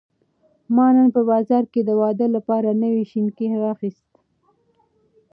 ما 0.75 0.87
نن 0.95 1.07
په 1.15 1.21
بازار 1.31 1.63
کې 1.73 1.81
د 1.83 1.89
واده 2.01 2.27
لپاره 2.35 2.69
نوې 2.83 3.03
شینکۍ 3.11 3.47
واخیستې. 3.57 4.15